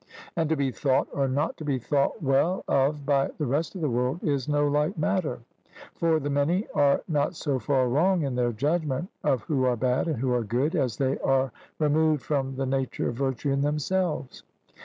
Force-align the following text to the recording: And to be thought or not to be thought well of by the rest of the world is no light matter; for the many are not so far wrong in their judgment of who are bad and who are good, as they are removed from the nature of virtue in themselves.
And 0.35 0.49
to 0.49 0.55
be 0.55 0.71
thought 0.71 1.07
or 1.13 1.27
not 1.27 1.57
to 1.57 1.63
be 1.63 1.77
thought 1.77 2.23
well 2.23 2.63
of 2.67 3.05
by 3.05 3.29
the 3.37 3.45
rest 3.45 3.75
of 3.75 3.81
the 3.81 3.89
world 3.91 4.23
is 4.23 4.49
no 4.49 4.67
light 4.67 4.97
matter; 4.97 5.41
for 5.93 6.19
the 6.19 6.27
many 6.31 6.65
are 6.73 7.03
not 7.07 7.35
so 7.35 7.59
far 7.59 7.87
wrong 7.87 8.23
in 8.23 8.33
their 8.33 8.51
judgment 8.51 9.09
of 9.23 9.43
who 9.43 9.63
are 9.65 9.77
bad 9.77 10.07
and 10.07 10.17
who 10.17 10.33
are 10.33 10.43
good, 10.43 10.75
as 10.75 10.97
they 10.97 11.19
are 11.19 11.51
removed 11.77 12.23
from 12.23 12.55
the 12.55 12.65
nature 12.65 13.09
of 13.09 13.13
virtue 13.17 13.51
in 13.51 13.61
themselves. 13.61 14.41